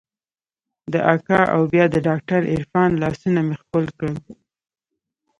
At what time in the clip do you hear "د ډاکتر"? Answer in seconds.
1.91-2.41